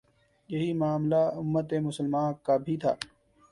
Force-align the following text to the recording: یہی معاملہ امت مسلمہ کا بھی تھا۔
یہی 0.49 0.71
معاملہ 0.73 1.21
امت 1.35 1.73
مسلمہ 1.83 2.23
کا 2.43 2.57
بھی 2.57 2.77
تھا۔ 2.77 2.93